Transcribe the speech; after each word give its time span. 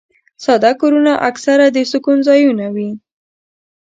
ساده 0.43 0.71
کورونه 0.81 1.13
اکثره 1.29 1.65
د 1.75 1.77
سکون 1.91 2.17
ځایونه 2.27 2.65
وي. 2.75 2.91